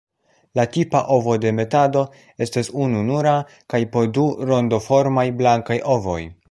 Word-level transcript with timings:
La 0.59 0.63
tipa 0.77 1.01
ovodemetado 1.15 2.01
estas 2.47 2.73
ununura 2.87 3.37
kaj 3.75 3.83
po 3.97 4.05
du 4.19 4.29
rondoformaj 4.53 5.31
blankaj 5.43 5.83
ovoj. 5.99 6.23